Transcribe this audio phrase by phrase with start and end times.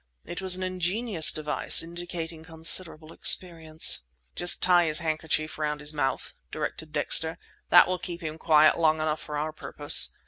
[0.25, 4.01] It was an ingenious device indicating considerable experience.
[4.35, 7.37] "Just tie his handkerchief around his mouth," directed Dexter:
[7.69, 10.09] "that will keep him quiet long enough for our purpose.